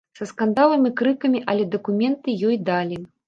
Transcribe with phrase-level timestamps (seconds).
[0.19, 3.01] Са скандалам і крыкамі, але дакументы ёй далі.